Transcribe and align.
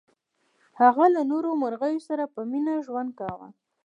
هغه 0.81 1.05
له 1.15 1.21
نورو 1.31 1.49
مرغیو 1.63 2.05
سره 2.09 2.23
په 2.33 2.39
مینه 2.51 2.73
ژوند 2.85 3.09
کاوه. 3.19 3.47